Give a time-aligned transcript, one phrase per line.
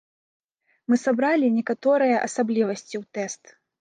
[0.91, 3.43] Мы сабралі некаторыя асаблівасці ў тэст.